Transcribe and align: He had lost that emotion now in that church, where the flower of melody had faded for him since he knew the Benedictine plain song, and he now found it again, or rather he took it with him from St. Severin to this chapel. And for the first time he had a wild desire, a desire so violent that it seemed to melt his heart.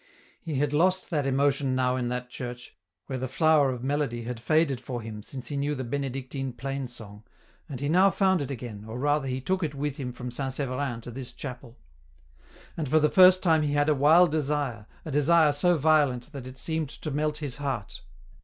He 0.41 0.55
had 0.55 0.73
lost 0.73 1.11
that 1.11 1.27
emotion 1.27 1.75
now 1.75 1.95
in 1.95 2.09
that 2.09 2.31
church, 2.31 2.75
where 3.05 3.19
the 3.19 3.27
flower 3.27 3.69
of 3.69 3.83
melody 3.83 4.23
had 4.23 4.39
faded 4.39 4.81
for 4.81 4.99
him 4.99 5.21
since 5.21 5.49
he 5.49 5.55
knew 5.57 5.75
the 5.75 5.83
Benedictine 5.83 6.53
plain 6.53 6.87
song, 6.87 7.23
and 7.69 7.79
he 7.79 7.87
now 7.87 8.09
found 8.09 8.41
it 8.41 8.49
again, 8.49 8.83
or 8.87 8.97
rather 8.97 9.27
he 9.27 9.39
took 9.39 9.61
it 9.61 9.75
with 9.75 9.97
him 9.97 10.11
from 10.11 10.31
St. 10.31 10.53
Severin 10.53 11.01
to 11.01 11.11
this 11.11 11.33
chapel. 11.33 11.77
And 12.75 12.89
for 12.89 12.99
the 12.99 13.09
first 13.11 13.43
time 13.43 13.61
he 13.61 13.73
had 13.73 13.89
a 13.89 13.93
wild 13.93 14.31
desire, 14.31 14.87
a 15.05 15.11
desire 15.11 15.51
so 15.51 15.77
violent 15.77 16.31
that 16.31 16.47
it 16.47 16.57
seemed 16.57 16.89
to 16.89 17.11
melt 17.11 17.37
his 17.37 17.57
heart. 17.57 18.01